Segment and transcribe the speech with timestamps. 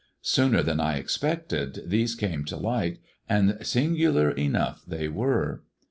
[0.23, 2.97] Sooner than I expected these came to light,
[3.29, 5.61] and singular enough they were.